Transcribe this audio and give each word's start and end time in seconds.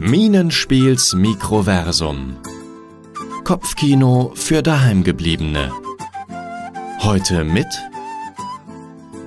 Minenspiels 0.00 1.12
Mikroversum. 1.14 2.36
Kopfkino 3.42 4.30
für 4.36 4.62
Daheimgebliebene. 4.62 5.72
Heute 7.00 7.42
mit 7.42 7.66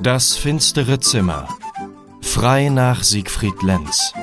Das 0.02 0.38
finstere 0.38 1.02
Zimmer. 1.02 1.50
Frei 2.22 2.70
nach 2.70 3.04
Siegfried 3.04 3.62
Lenz. 3.64 4.14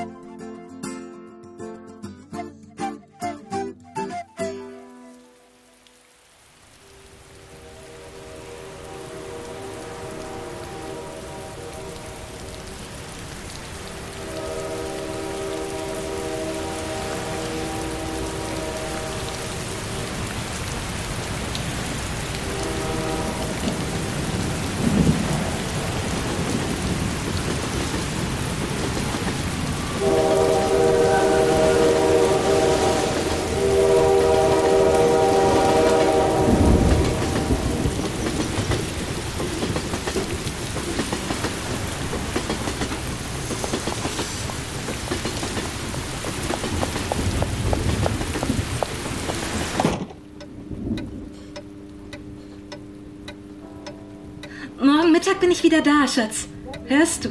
Morgen 55.29 55.41
Mittag 55.41 55.41
bin 55.41 55.51
ich 55.51 55.63
wieder 55.63 55.81
da, 55.81 56.07
Schatz. 56.07 56.47
Hörst 56.87 57.25
du? 57.25 57.29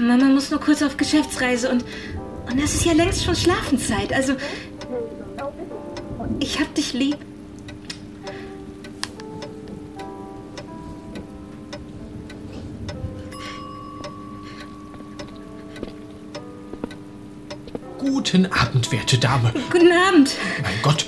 Mama 0.00 0.24
muss 0.24 0.50
nur 0.50 0.60
kurz 0.60 0.82
auf 0.82 0.96
Geschäftsreise 0.96 1.70
und, 1.70 1.84
und 2.50 2.58
es 2.58 2.74
ist 2.74 2.84
ja 2.84 2.92
längst 2.92 3.24
schon 3.24 3.36
Schlafenszeit. 3.36 4.12
Also, 4.12 4.34
ich 6.40 6.58
hab 6.58 6.74
dich 6.74 6.92
lieb. 6.92 7.16
Guten 17.98 18.46
Abend, 18.46 18.90
werte 18.90 19.18
Dame. 19.18 19.52
Guten 19.70 19.92
Abend. 19.92 20.32
Mein 20.62 20.82
Gott, 20.82 21.06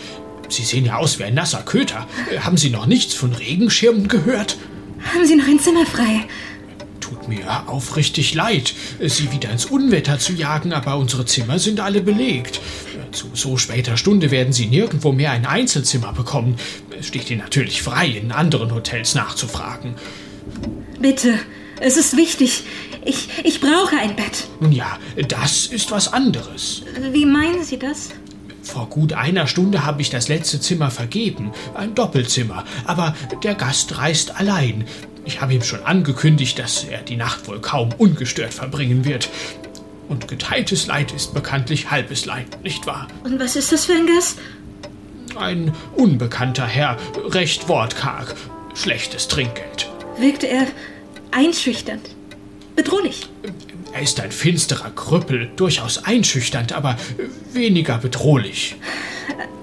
Sie 0.48 0.63
sehen 0.63 0.85
ja 0.85 0.97
aus 0.97 1.19
wie 1.19 1.25
ein 1.25 1.35
nasser 1.35 1.63
Köter. 1.63 2.07
Haben 2.41 2.57
Sie 2.57 2.70
noch 2.70 2.87
nichts 2.87 3.15
von 3.15 3.33
Regenschirmen 3.33 4.09
gehört? 4.09 4.57
Haben 5.19 5.27
Sie 5.27 5.34
noch 5.34 5.48
ein 5.48 5.58
Zimmer 5.58 5.84
frei? 5.84 6.27
Tut 7.00 7.27
mir 7.27 7.69
aufrichtig 7.69 8.34
leid, 8.34 8.72
Sie 9.00 9.33
wieder 9.33 9.50
ins 9.50 9.64
Unwetter 9.64 10.20
zu 10.20 10.33
jagen, 10.33 10.72
aber 10.72 10.97
unsere 10.97 11.24
Zimmer 11.24 11.58
sind 11.58 11.80
alle 11.80 12.02
belegt. 12.02 12.61
Zu 13.11 13.27
so 13.34 13.56
später 13.56 13.96
Stunde 13.96 14.30
werden 14.30 14.52
Sie 14.52 14.66
nirgendwo 14.66 15.11
mehr 15.11 15.33
ein 15.33 15.44
Einzelzimmer 15.44 16.12
bekommen. 16.12 16.55
Es 16.96 17.08
steht 17.08 17.28
Ihnen 17.33 17.41
natürlich 17.41 17.83
frei, 17.83 18.06
in 18.06 18.30
anderen 18.30 18.72
Hotels 18.72 19.16
nachzufragen. 19.16 19.96
Bitte, 21.00 21.41
es 21.80 21.96
ist 21.96 22.16
wichtig. 22.16 22.62
Ich, 23.05 23.28
ich 23.42 23.61
brauche 23.61 23.96
ein 23.96 24.14
Bett. 24.14 24.46
Nun 24.61 24.70
ja, 24.70 25.00
das 25.27 25.66
ist 25.66 25.91
was 25.91 26.12
anderes. 26.12 26.84
Wie 27.11 27.27
meinen 27.27 27.64
Sie 27.64 27.80
das? 27.80 28.11
Vor 28.69 28.91
gut 28.91 29.14
einer 29.14 29.47
Stunde 29.47 29.86
habe 29.86 30.02
ich 30.02 30.11
das 30.11 30.29
letzte 30.29 30.61
Zimmer 30.61 30.90
vergeben, 30.90 31.52
ein 31.74 31.95
Doppelzimmer, 31.95 32.64
aber 32.84 33.17
der 33.42 33.55
Gast 33.55 33.96
reist 33.96 34.39
allein. 34.39 34.84
Ich 35.24 35.40
habe 35.40 35.55
ihm 35.55 35.62
schon 35.62 35.83
angekündigt, 35.84 36.58
dass 36.58 36.84
er 36.84 37.01
die 37.01 37.17
Nacht 37.17 37.48
wohl 37.48 37.61
kaum 37.61 37.89
ungestört 37.96 38.52
verbringen 38.52 39.07
wird. 39.07 39.30
Und 40.11 40.28
geteiltes 40.28 40.86
Leid 40.86 41.12
ist 41.12 41.33
bekanntlich 41.33 41.90
halbes 41.90 42.27
Leid, 42.27 42.62
nicht 42.62 42.86
wahr? 42.86 43.08
Und 43.24 43.40
was 43.40 43.57
ist 43.57 43.73
das 43.73 43.86
für 43.86 43.95
ein 43.95 44.07
Gast? 44.07 44.39
Ein 45.34 45.74
unbekannter 45.96 46.67
Herr, 46.67 46.98
recht 47.30 47.70
wortkarg, 47.70 48.34
schlechtes 48.74 49.28
Trinkgeld. 49.28 49.89
Wirkte 50.18 50.46
er 50.46 50.67
einschüchternd? 51.30 52.17
Bedrohlich? 52.78 53.28
Er 53.92 54.02
ist 54.02 54.20
ein 54.20 54.30
finsterer 54.30 54.90
Krüppel, 54.90 55.50
durchaus 55.56 56.05
einschüchternd, 56.05 56.72
aber 56.72 56.96
weniger 57.52 57.98
bedrohlich. 57.98 58.77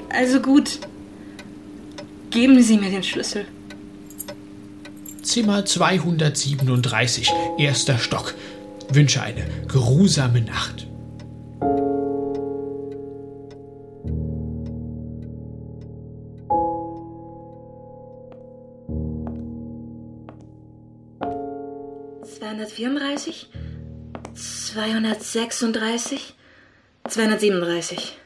Also 0.09 0.41
gut. 0.41 0.79
Geben 2.29 2.61
Sie 2.61 2.77
mir 2.77 2.89
den 2.89 3.03
Schlüssel. 3.03 3.45
Zimmer 5.21 5.63
237, 5.63 7.31
erster 7.57 7.99
Stock. 7.99 8.35
Wünsche 8.89 9.21
eine 9.21 9.45
geruhsame 9.69 10.41
Nacht. 10.41 10.85
Zweihundertvierunddreißig, 22.55 23.49
zweihundertsechsunddreißig, 24.33 26.35
zweihundertsiebenunddreißig. 27.05 28.17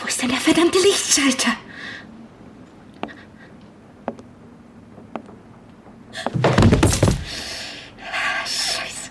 Wo 0.00 0.06
ist 0.06 0.22
denn 0.22 0.30
der 0.30 0.38
verdammte 0.38 0.78
Lichtschalter? 0.78 1.56
Scheiße. 8.46 9.10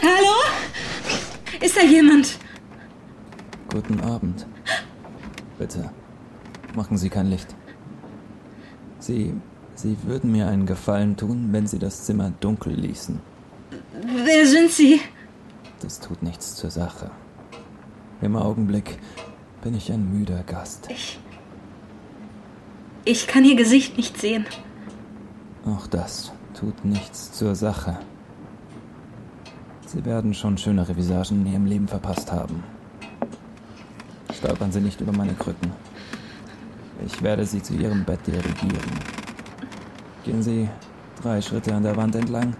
Hallo? 0.00 0.36
Ist 1.60 1.76
da 1.76 1.82
jemand? 1.82 2.38
Guten 3.72 4.00
Abend. 4.00 4.46
Bitte, 5.58 5.90
machen 6.74 6.96
Sie 6.96 7.10
kein 7.10 7.26
Licht. 7.26 7.54
Sie, 9.00 9.34
Sie 9.74 9.96
würden 10.04 10.30
mir 10.30 10.46
einen 10.48 10.66
Gefallen 10.66 11.16
tun, 11.16 11.48
wenn 11.50 11.66
Sie 11.66 11.78
das 11.78 12.04
Zimmer 12.04 12.32
dunkel 12.40 12.74
ließen. 12.74 13.20
Wer 14.24 14.46
sind 14.46 14.70
Sie? 14.70 15.00
Das 15.80 16.00
tut 16.00 16.22
nichts 16.22 16.54
zur 16.54 16.70
Sache. 16.70 17.10
Im 18.20 18.36
Augenblick 18.36 18.98
bin 19.62 19.74
ich 19.74 19.90
ein 19.92 20.12
müder 20.16 20.42
Gast. 20.44 20.88
Ich. 20.90 21.18
Ich 23.04 23.26
kann 23.26 23.44
Ihr 23.44 23.56
Gesicht 23.56 23.96
nicht 23.96 24.20
sehen. 24.20 24.46
Auch 25.66 25.86
das 25.86 26.32
tut 26.58 26.84
nichts 26.84 27.32
zur 27.32 27.54
Sache. 27.54 27.98
Sie 29.88 30.04
werden 30.04 30.34
schon 30.34 30.58
schönere 30.58 30.94
Visagen 30.98 31.46
in 31.46 31.52
Ihrem 31.52 31.64
Leben 31.64 31.88
verpasst 31.88 32.30
haben. 32.30 32.62
Stolpern 34.36 34.70
Sie 34.70 34.82
nicht 34.82 35.00
über 35.00 35.12
meine 35.12 35.32
Krücken. 35.32 35.72
Ich 37.06 37.22
werde 37.22 37.46
Sie 37.46 37.62
zu 37.62 37.72
Ihrem 37.72 38.04
Bett 38.04 38.20
dirigieren. 38.26 38.90
Gehen 40.26 40.42
Sie 40.42 40.68
drei 41.22 41.40
Schritte 41.40 41.74
an 41.74 41.84
der 41.84 41.96
Wand 41.96 42.14
entlang 42.16 42.54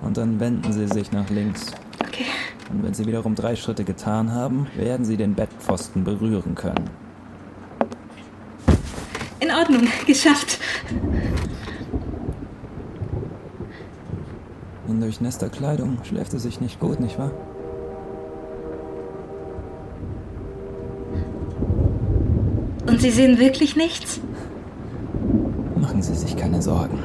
und 0.00 0.16
dann 0.16 0.40
wenden 0.40 0.72
Sie 0.72 0.88
sich 0.88 1.12
nach 1.12 1.28
links. 1.28 1.66
Okay. 2.02 2.24
Und 2.70 2.82
wenn 2.82 2.94
Sie 2.94 3.06
wiederum 3.06 3.34
drei 3.34 3.54
Schritte 3.54 3.84
getan 3.84 4.32
haben, 4.32 4.68
werden 4.74 5.04
Sie 5.04 5.18
den 5.18 5.34
Bettpfosten 5.34 6.02
berühren 6.02 6.54
können. 6.54 6.88
In 9.38 9.50
Ordnung. 9.50 9.86
Geschafft. 10.06 10.58
In 14.92 15.00
durchnässter 15.00 15.48
Kleidung 15.48 15.96
schläft 16.02 16.34
es 16.34 16.42
sich 16.42 16.60
nicht 16.60 16.78
gut, 16.78 17.00
nicht 17.00 17.18
wahr? 17.18 17.30
Und 22.86 23.00
Sie 23.00 23.10
sehen 23.10 23.38
wirklich 23.38 23.74
nichts? 23.74 24.20
Machen 25.76 26.02
Sie 26.02 26.14
sich 26.14 26.36
keine 26.36 26.60
Sorgen. 26.60 26.98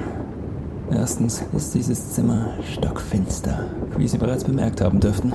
Erstens 0.92 1.42
ist 1.56 1.76
dieses 1.76 2.12
Zimmer 2.12 2.56
stockfinster, 2.74 3.68
wie 3.96 4.10
Sie 4.10 4.18
bereits 4.18 4.44
bemerkt 4.44 4.82
haben 4.82 5.00
dürften. 5.00 5.34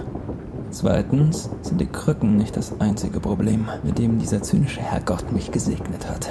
Zweitens 0.70 1.48
sind 1.62 1.80
die 1.80 1.86
Krücken 1.86 2.36
nicht 2.36 2.54
das 2.54 2.78
einzige 2.82 3.18
Problem, 3.18 3.66
mit 3.82 3.96
dem 3.98 4.18
dieser 4.18 4.42
zynische 4.42 4.82
Herrgott 4.82 5.32
mich 5.32 5.52
gesegnet 5.52 6.06
hat. 6.06 6.28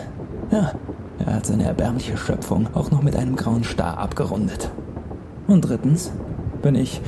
Ja, 0.52 0.74
er 1.18 1.34
hat 1.34 1.48
seine 1.48 1.64
erbärmliche 1.64 2.16
Schöpfung 2.16 2.68
auch 2.76 2.92
noch 2.92 3.02
mit 3.02 3.16
einem 3.16 3.36
grauen 3.36 3.64
Star 3.64 3.98
abgerundet. 3.98 4.70
Und 5.52 5.64
drittens 5.64 6.14
bin 6.62 6.76
ich, 6.76 7.02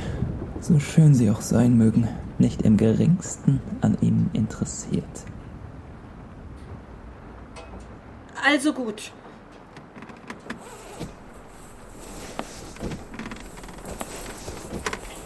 so 0.60 0.78
schön 0.78 1.14
sie 1.14 1.30
auch 1.30 1.40
sein 1.40 1.78
mögen, 1.78 2.06
nicht 2.38 2.60
im 2.60 2.76
geringsten 2.76 3.62
an 3.80 3.96
ihnen 4.02 4.28
interessiert. 4.34 5.02
Also 8.46 8.74
gut. 8.74 9.12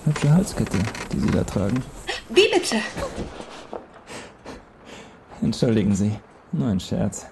Hübsche 0.04 0.32
Halskette, 0.32 0.78
die 1.12 1.18
Sie 1.18 1.30
da 1.32 1.42
tragen. 1.42 1.82
Wie 2.28 2.48
bitte? 2.54 2.76
Entschuldigen 5.42 5.96
Sie, 5.96 6.12
nur 6.52 6.68
ein 6.68 6.78
Scherz. 6.78 7.26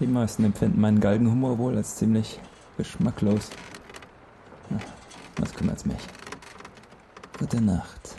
Die 0.00 0.06
meisten 0.06 0.42
empfinden 0.44 0.80
meinen 0.80 1.00
Galgenhumor 1.00 1.58
wohl 1.58 1.76
als 1.76 1.96
ziemlich 1.96 2.40
geschmacklos. 2.78 3.50
Na, 4.70 4.78
was 5.38 5.52
kümmert's 5.52 5.84
mich? 5.84 6.08
Gute 7.38 7.60
Nacht. 7.60 8.16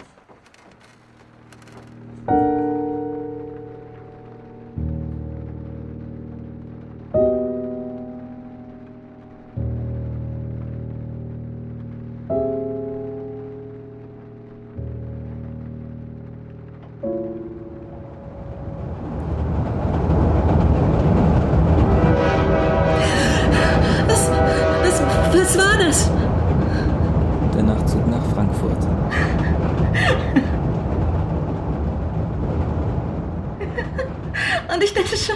Ich 34.84 34.94
dachte 34.94 35.18
schon, 35.18 35.36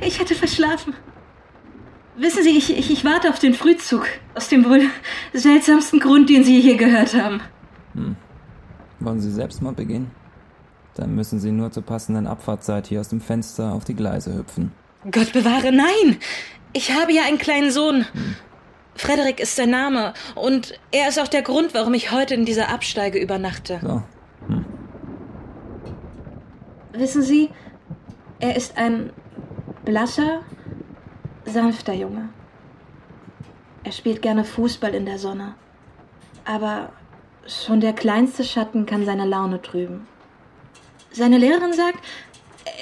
ich 0.00 0.18
hätte 0.18 0.34
verschlafen. 0.34 0.94
Wissen 2.16 2.42
Sie, 2.42 2.56
ich, 2.56 2.76
ich, 2.76 2.90
ich 2.90 3.04
warte 3.04 3.30
auf 3.30 3.38
den 3.38 3.54
Frühzug. 3.54 4.06
Aus 4.34 4.48
dem 4.48 4.64
wohl 4.64 4.82
seltsamsten 5.32 6.00
Grund, 6.00 6.28
den 6.28 6.42
Sie 6.42 6.58
je 6.58 6.76
gehört 6.76 7.14
haben. 7.14 7.40
Wollen 8.98 9.20
Sie 9.20 9.30
Selbstmord 9.30 9.76
begehen? 9.76 10.10
Dann 10.94 11.14
müssen 11.14 11.38
Sie 11.38 11.52
nur 11.52 11.70
zur 11.70 11.84
passenden 11.84 12.26
Abfahrtzeit 12.26 12.88
hier 12.88 13.00
aus 13.00 13.08
dem 13.08 13.20
Fenster 13.20 13.72
auf 13.72 13.84
die 13.84 13.94
Gleise 13.94 14.34
hüpfen. 14.34 14.72
Gott 15.10 15.32
bewahre, 15.32 15.70
nein! 15.70 16.18
Ich 16.72 16.92
habe 16.92 17.12
ja 17.12 17.22
einen 17.22 17.38
kleinen 17.38 17.70
Sohn. 17.70 18.04
Frederik 18.96 19.38
ist 19.38 19.54
sein 19.54 19.70
Name. 19.70 20.12
Und 20.34 20.78
er 20.90 21.08
ist 21.08 21.20
auch 21.20 21.28
der 21.28 21.42
Grund, 21.42 21.72
warum 21.72 21.94
ich 21.94 22.10
heute 22.10 22.34
in 22.34 22.44
dieser 22.44 22.68
Absteige 22.68 23.20
übernachte. 23.20 23.78
So, 23.80 24.02
Wissen 26.92 27.22
Sie, 27.22 27.50
er 28.40 28.56
ist 28.56 28.76
ein 28.76 29.12
blasser, 29.84 30.42
sanfter 31.44 31.94
Junge. 31.94 32.28
Er 33.84 33.92
spielt 33.92 34.22
gerne 34.22 34.44
Fußball 34.44 34.94
in 34.94 35.06
der 35.06 35.18
Sonne. 35.18 35.54
Aber 36.44 36.92
schon 37.46 37.80
der 37.80 37.92
kleinste 37.92 38.44
Schatten 38.44 38.86
kann 38.86 39.04
seine 39.04 39.24
Laune 39.24 39.62
trüben. 39.62 40.06
Seine 41.10 41.38
Lehrerin 41.38 41.72
sagt, 41.72 41.98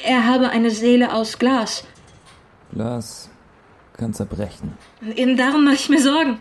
er 0.05 0.27
habe 0.27 0.51
eine 0.51 0.71
Seele 0.71 1.15
aus 1.15 1.39
Glas. 1.39 1.85
Glas 2.73 3.31
kann 3.97 4.13
zerbrechen. 4.13 4.77
Und 5.01 5.17
eben 5.17 5.37
darum 5.37 5.65
mache 5.65 5.77
ich 5.77 5.89
mir 5.89 6.01
Sorgen. 6.01 6.41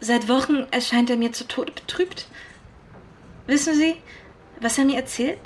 Seit 0.00 0.28
Wochen 0.28 0.66
erscheint 0.70 1.10
er 1.10 1.16
mir 1.16 1.32
zu 1.32 1.46
Tode 1.46 1.72
betrübt. 1.72 2.28
Wissen 3.46 3.74
Sie, 3.74 3.96
was 4.60 4.78
er 4.78 4.84
mir 4.84 4.96
erzählt? 4.96 5.40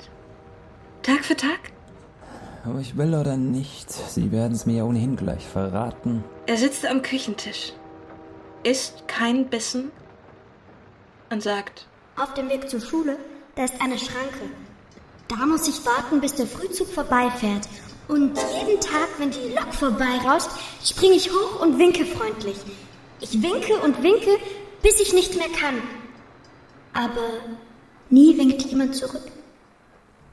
Tag 1.01 1.25
für 1.25 1.35
Tag? 1.35 1.59
Ob 2.65 2.79
ich 2.79 2.97
will 2.97 3.15
oder 3.15 3.37
nicht, 3.37 3.89
Sie 3.91 4.31
werden 4.31 4.53
es 4.53 4.65
mir 4.65 4.77
ja 4.77 4.83
ohnehin 4.83 5.15
gleich 5.15 5.45
verraten. 5.45 6.23
Er 6.45 6.57
sitzt 6.57 6.85
am 6.85 7.01
Küchentisch, 7.01 7.73
isst 8.63 9.07
kein 9.07 9.49
Bissen 9.49 9.91
und 11.29 11.41
sagt, 11.41 11.87
Auf 12.17 12.33
dem 12.33 12.49
Weg 12.49 12.69
zur 12.69 12.81
Schule, 12.81 13.17
da 13.55 13.63
ist 13.63 13.81
eine 13.81 13.97
Schranke. 13.97 14.49
Da 15.29 15.45
muss 15.45 15.67
ich 15.67 15.85
warten, 15.85 16.19
bis 16.19 16.35
der 16.35 16.47
Frühzug 16.47 16.87
vorbeifährt. 16.89 17.67
Und 18.09 18.37
jeden 18.59 18.81
Tag, 18.81 19.07
wenn 19.19 19.31
die 19.31 19.53
Lok 19.55 19.73
vorbeirauscht, 19.73 20.49
springe 20.83 21.13
ich 21.13 21.29
hoch 21.31 21.61
und 21.61 21.77
winke 21.77 22.05
freundlich. 22.05 22.57
Ich 23.21 23.41
winke 23.41 23.77
und 23.85 24.01
winke, 24.03 24.31
bis 24.81 24.99
ich 24.99 25.13
nicht 25.13 25.37
mehr 25.37 25.49
kann. 25.49 25.75
Aber 26.93 27.29
nie 28.09 28.37
winkt 28.37 28.63
jemand 28.63 28.95
zurück. 28.95 29.31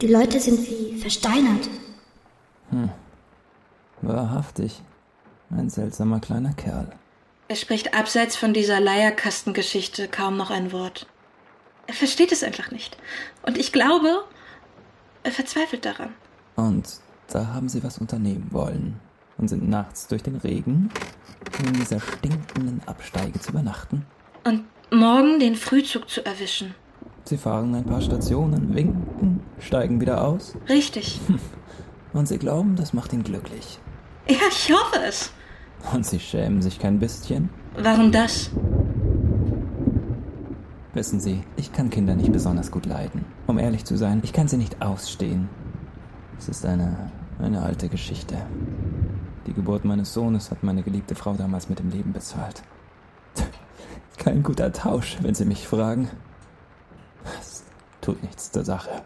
Die 0.00 0.08
Leute 0.08 0.40
sind 0.40 0.58
wie 0.69 0.99
versteinert. 0.99 1.69
Wahrhaftig. 4.02 4.82
Ein 5.50 5.70
seltsamer 5.70 6.20
kleiner 6.20 6.52
Kerl. 6.54 6.90
er 7.48 7.56
spricht 7.56 7.94
abseits 7.94 8.36
von 8.36 8.52
dieser 8.52 8.80
Leierkastengeschichte 8.80 10.08
kaum 10.08 10.36
noch 10.36 10.50
ein 10.50 10.72
Wort. 10.72 11.06
Er 11.86 11.94
versteht 11.94 12.32
es 12.32 12.42
einfach 12.42 12.72
nicht. 12.72 12.96
Und 13.42 13.56
ich 13.56 13.72
glaube, 13.72 14.24
er 15.22 15.30
verzweifelt 15.30 15.84
daran. 15.84 16.10
Und 16.56 16.88
da 17.28 17.48
haben 17.54 17.68
sie 17.68 17.84
was 17.84 17.98
unternehmen 17.98 18.48
wollen 18.50 19.00
und 19.38 19.48
sind 19.48 19.68
nachts 19.68 20.08
durch 20.08 20.22
den 20.24 20.36
Regen, 20.36 20.90
um 21.60 21.66
in 21.68 21.74
dieser 21.74 22.00
stinkenden 22.00 22.80
Absteige 22.86 23.38
zu 23.40 23.50
übernachten. 23.50 24.04
Und 24.44 24.64
morgen 24.90 25.38
den 25.38 25.54
Frühzug 25.54 26.08
zu 26.08 26.24
erwischen. 26.24 26.74
Sie 27.24 27.36
fahren 27.36 27.74
ein 27.74 27.84
paar 27.84 28.00
Stationen, 28.02 28.74
winken, 28.74 29.40
steigen 29.60 30.00
wieder 30.00 30.24
aus 30.24 30.54
Richtig. 30.68 31.20
und 32.16 32.26
sie 32.26 32.38
glauben, 32.38 32.76
das 32.76 32.92
macht 32.92 33.12
ihn 33.12 33.22
glücklich. 33.22 33.78
Ja, 34.28 34.36
ich 34.50 34.72
hoffe 34.72 35.00
es. 35.06 35.30
Und 35.92 36.04
sie 36.06 36.18
schämen 36.18 36.62
sich 36.62 36.78
kein 36.78 36.98
bisschen. 36.98 37.50
Warum 37.76 38.10
das? 38.10 38.50
Wissen 40.94 41.20
Sie, 41.20 41.44
ich 41.56 41.72
kann 41.72 41.90
Kinder 41.90 42.14
nicht 42.14 42.32
besonders 42.32 42.70
gut 42.70 42.86
leiden. 42.86 43.26
Um 43.46 43.58
ehrlich 43.58 43.84
zu 43.84 43.96
sein, 43.96 44.20
ich 44.24 44.32
kann 44.32 44.48
sie 44.48 44.56
nicht 44.56 44.80
ausstehen. 44.80 45.48
Es 46.38 46.48
ist 46.48 46.64
eine, 46.64 47.10
eine 47.38 47.60
alte 47.60 47.88
Geschichte. 47.90 48.36
Die 49.46 49.52
Geburt 49.52 49.84
meines 49.84 50.14
Sohnes 50.14 50.50
hat 50.50 50.62
meine 50.62 50.82
geliebte 50.82 51.14
Frau 51.14 51.34
damals 51.34 51.68
mit 51.68 51.78
dem 51.78 51.90
Leben 51.90 52.14
bezahlt. 52.14 52.62
Kein 54.16 54.42
guter 54.42 54.72
Tausch, 54.72 55.18
wenn 55.20 55.34
Sie 55.34 55.44
mich 55.44 55.68
fragen. 55.68 56.08
Es 57.38 57.62
tut 58.00 58.23
nichts 58.23 58.50
zur 58.50 58.64
Sache. 58.64 59.02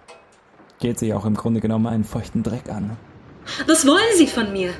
Geht 0.80 0.98
sie 0.98 1.12
auch 1.12 1.26
im 1.26 1.34
Grunde 1.34 1.60
genommen 1.60 1.86
einen 1.86 2.04
feuchten 2.04 2.42
Dreck 2.42 2.70
an. 2.70 2.96
Was 3.66 3.86
wollen 3.86 4.16
Sie 4.16 4.26
von 4.26 4.50
mir? 4.50 4.72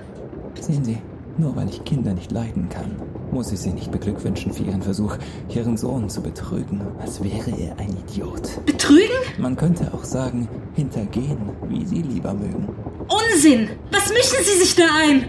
Sehen 0.59 0.83
Sie, 0.83 0.99
nur 1.37 1.55
weil 1.57 1.69
ich 1.69 1.85
Kinder 1.85 2.15
nicht 2.15 2.33
leiden 2.33 2.71
kann, 2.71 2.97
muss 3.31 3.53
ich 3.53 3.61
Sie 3.61 3.71
nicht 3.71 3.93
beglückwünschen 3.93 4.53
für 4.53 4.63
Ihren 4.63 4.81
Versuch, 4.81 5.19
Ihren 5.51 5.77
Sohn 5.77 6.09
zu 6.09 6.23
betrügen, 6.23 6.81
als 7.01 7.23
wäre 7.23 7.51
er 7.51 7.79
ein 7.79 7.95
Idiot. 8.09 8.65
Betrügen? 8.65 9.17
Man 9.39 9.57
könnte 9.57 9.93
auch 9.93 10.05
sagen, 10.05 10.49
hintergehen, 10.75 11.39
wie 11.69 11.85
Sie 11.85 12.01
lieber 12.01 12.33
mögen. 12.33 12.69
Unsinn! 13.09 13.69
Was 13.93 14.09
mischen 14.09 14.43
Sie 14.43 14.59
sich 14.59 14.75
da 14.75 14.85
ein? 15.03 15.29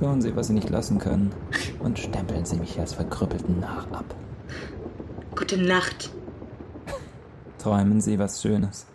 Tun 0.00 0.20
Sie, 0.20 0.34
was 0.34 0.48
Sie 0.48 0.54
nicht 0.54 0.70
lassen 0.70 0.98
können, 0.98 1.30
und 1.78 2.00
stempeln 2.00 2.44
Sie 2.44 2.56
mich 2.56 2.80
als 2.80 2.94
verkrüppelten 2.94 3.60
Narr 3.60 3.86
ab. 3.92 4.14
Gute 5.36 5.56
Nacht. 5.56 6.10
Träumen 7.58 8.00
Sie 8.00 8.18
was 8.18 8.42
Schönes. 8.42 8.86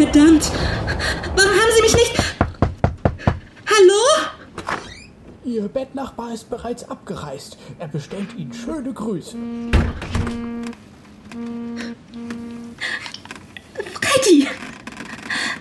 Verdammt! 0.00 0.50
Warum 1.36 1.50
haben 1.50 1.72
Sie 1.76 1.82
mich 1.82 1.94
nicht. 1.94 2.16
Hallo? 3.66 4.30
Ihr 5.44 5.68
Bettnachbar 5.68 6.32
ist 6.32 6.48
bereits 6.48 6.88
abgereist. 6.88 7.58
Er 7.78 7.88
bestellt 7.88 8.32
Ihnen 8.34 8.54
schöne 8.54 8.94
Grüße. 8.94 9.36
Freddy! 14.00 14.48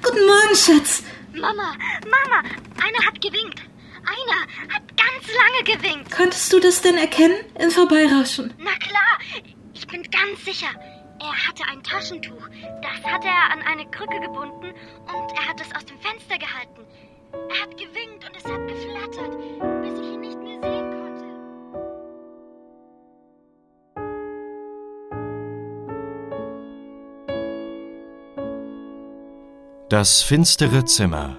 Guten 0.01 0.25
Morgen, 0.25 0.55
Schatz. 0.55 1.03
Mama, 1.33 1.73
Mama, 2.05 2.39
einer 2.81 3.05
hat 3.05 3.19
gewinkt. 3.19 3.59
Einer 4.05 4.73
hat 4.73 4.83
ganz 4.95 5.27
lange 5.35 5.77
gewinkt. 5.77 6.11
Konntest 6.11 6.53
du 6.53 6.61
das 6.61 6.81
denn 6.81 6.95
erkennen 6.95 7.35
im 7.59 7.71
Vorbeirauschen? 7.71 8.53
Na 8.57 8.71
klar, 8.77 9.19
ich 9.73 9.85
bin 9.85 10.01
ganz 10.03 10.45
sicher. 10.45 10.69
Er 11.21 11.47
hatte 11.47 11.63
ein 11.69 11.83
Taschentuch. 11.83 12.47
Das 12.81 13.03
hat 13.11 13.25
er 13.25 13.51
an 13.51 13.61
eine 13.61 13.85
Krücke 13.91 14.19
gebunden 14.21 14.73
und 15.05 15.31
er 15.37 15.47
hat 15.47 15.59
es 15.59 15.75
aus 15.75 15.85
dem 15.85 15.99
Fenster 15.99 16.37
gehalten. 16.37 16.85
Er 17.31 17.61
hat 17.61 17.71
gewinkt 17.77 18.25
und 18.25 18.35
es 18.35 18.45
hat 18.45 18.67
geflattert, 18.67 19.37
bis 19.81 19.99
ich 19.99 20.13
ihn 20.13 20.21
nicht 20.21 20.39
mehr 20.39 20.61
sehen 20.61 20.89
konnte. 20.91 21.25
Das 29.89 30.21
finstere 30.21 30.85
Zimmer. 30.85 31.37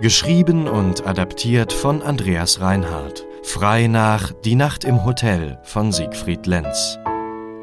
Geschrieben 0.00 0.68
und 0.68 1.06
adaptiert 1.06 1.72
von 1.72 2.02
Andreas 2.02 2.60
Reinhardt. 2.60 3.24
Frei 3.42 3.86
nach 3.86 4.32
Die 4.44 4.56
Nacht 4.56 4.84
im 4.84 5.04
Hotel 5.04 5.58
von 5.62 5.92
Siegfried 5.92 6.46
Lenz. 6.46 6.98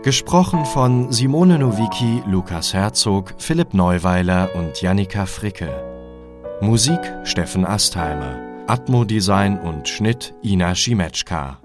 Gesprochen 0.04 0.66
von 0.66 1.14
Simone 1.14 1.58
Nowicki, 1.58 2.24
Lukas 2.28 2.74
Herzog, 2.74 3.36
Philipp 3.38 3.74
Neuweiler 3.74 4.54
und 4.54 4.82
Jannika 4.82 5.26
Fricke. 5.26 5.72
Musik 6.60 7.00
Steffen 7.24 7.66
Astheimer. 7.66 8.38
Atmo-Design 8.68 9.58
und 9.60 9.88
Schnitt 9.88 10.36
Ina 10.44 10.76
Schimetschka. 10.76 11.58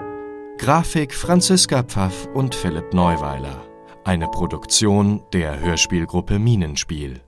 Grafik 0.57 1.14
Franziska 1.14 1.83
Pfaff 1.83 2.28
und 2.33 2.54
Philipp 2.54 2.95
Neuweiler. 2.95 3.61
Eine 4.04 4.28
Produktion 4.28 5.21
der 5.33 5.59
Hörspielgruppe 5.59 6.38
Minenspiel. 6.38 7.21